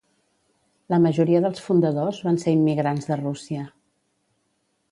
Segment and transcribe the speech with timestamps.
[0.93, 3.67] La majoria dels fundadors van ser immigrants de Rússia.